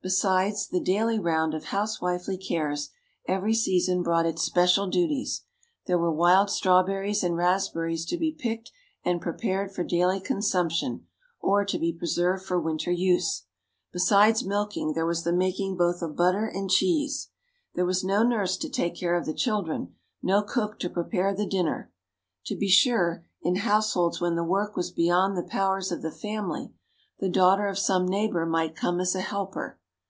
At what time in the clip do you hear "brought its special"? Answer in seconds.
4.02-4.86